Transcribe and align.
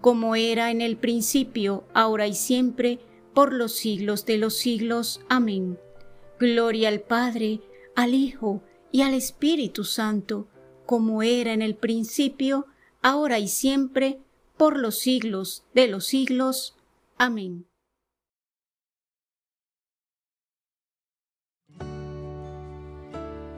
como 0.00 0.36
era 0.36 0.70
en 0.70 0.80
el 0.80 0.96
principio, 0.96 1.84
ahora 1.94 2.26
y 2.26 2.34
siempre, 2.34 2.98
por 3.34 3.52
los 3.52 3.72
siglos 3.72 4.26
de 4.26 4.38
los 4.38 4.56
siglos. 4.56 5.20
Amén. 5.28 5.78
Gloria 6.38 6.88
al 6.88 7.00
Padre, 7.00 7.60
al 7.94 8.14
Hijo 8.14 8.62
y 8.92 9.02
al 9.02 9.14
Espíritu 9.14 9.84
Santo, 9.84 10.48
como 10.86 11.22
era 11.22 11.52
en 11.52 11.62
el 11.62 11.74
principio, 11.74 12.66
ahora 13.02 13.38
y 13.38 13.48
siempre, 13.48 14.20
por 14.56 14.78
los 14.78 14.98
siglos 14.98 15.64
de 15.74 15.88
los 15.88 16.06
siglos. 16.06 16.76
Amén. 17.16 17.66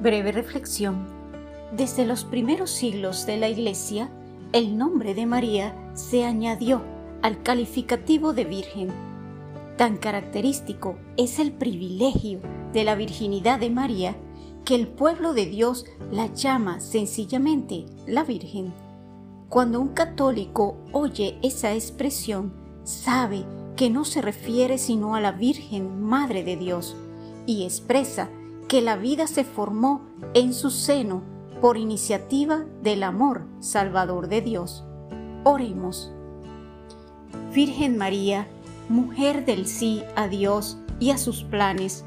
Breve 0.00 0.32
reflexión. 0.32 1.06
Desde 1.76 2.06
los 2.06 2.24
primeros 2.24 2.70
siglos 2.70 3.26
de 3.26 3.36
la 3.36 3.48
Iglesia, 3.48 4.10
el 4.52 4.76
nombre 4.76 5.14
de 5.14 5.26
María 5.26 5.76
se 5.94 6.24
añadió 6.24 6.82
al 7.22 7.42
calificativo 7.42 8.32
de 8.32 8.44
Virgen. 8.44 8.88
Tan 9.76 9.96
característico 9.96 10.98
es 11.16 11.38
el 11.38 11.52
privilegio 11.52 12.40
de 12.72 12.84
la 12.84 12.96
virginidad 12.96 13.60
de 13.60 13.70
María 13.70 14.16
que 14.64 14.74
el 14.74 14.88
pueblo 14.88 15.34
de 15.34 15.46
Dios 15.46 15.86
la 16.10 16.26
llama 16.26 16.80
sencillamente 16.80 17.86
la 18.06 18.24
Virgen. 18.24 18.72
Cuando 19.48 19.80
un 19.80 19.88
católico 19.88 20.76
oye 20.92 21.38
esa 21.42 21.72
expresión, 21.72 22.52
sabe 22.82 23.44
que 23.76 23.88
no 23.88 24.04
se 24.04 24.20
refiere 24.20 24.78
sino 24.78 25.14
a 25.14 25.20
la 25.20 25.32
Virgen 25.32 26.02
Madre 26.02 26.42
de 26.42 26.56
Dios 26.56 26.96
y 27.46 27.62
expresa 27.64 28.28
que 28.68 28.80
la 28.80 28.96
vida 28.96 29.28
se 29.28 29.44
formó 29.44 30.02
en 30.34 30.54
su 30.54 30.70
seno 30.70 31.22
por 31.60 31.76
iniciativa 31.76 32.64
del 32.82 33.02
amor 33.02 33.46
salvador 33.60 34.28
de 34.28 34.40
Dios. 34.40 34.84
Oremos. 35.44 36.12
Virgen 37.52 37.98
María, 37.98 38.46
mujer 38.88 39.44
del 39.44 39.66
sí 39.66 40.02
a 40.16 40.28
Dios 40.28 40.78
y 40.98 41.10
a 41.10 41.18
sus 41.18 41.44
planes, 41.44 42.04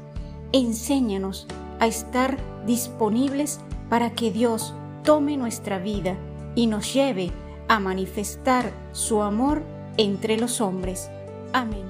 enséñanos 0.52 1.46
a 1.80 1.86
estar 1.86 2.36
disponibles 2.66 3.60
para 3.88 4.12
que 4.12 4.30
Dios 4.30 4.74
tome 5.02 5.36
nuestra 5.36 5.78
vida 5.78 6.16
y 6.54 6.66
nos 6.66 6.92
lleve 6.92 7.30
a 7.68 7.78
manifestar 7.78 8.72
su 8.92 9.22
amor 9.22 9.62
entre 9.96 10.36
los 10.36 10.60
hombres. 10.60 11.10
Amén. 11.52 11.84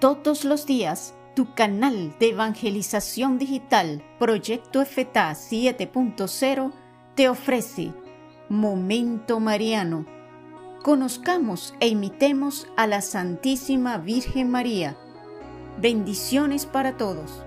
Todos 0.00 0.44
los 0.46 0.64
días 0.64 1.14
tu 1.34 1.54
canal 1.54 2.14
de 2.18 2.30
evangelización 2.30 3.38
digital 3.38 4.02
Proyecto 4.18 4.84
FTA 4.84 5.32
7.0 5.32 6.72
te 7.14 7.28
ofrece 7.28 7.92
Momento 8.48 9.38
Mariano. 9.38 10.06
Conozcamos 10.82 11.74
e 11.80 11.88
imitemos 11.88 12.66
a 12.76 12.86
la 12.86 13.00
Santísima 13.00 13.98
Virgen 13.98 14.50
María. 14.50 14.96
Bendiciones 15.78 16.66
para 16.66 16.96
todos. 16.96 17.44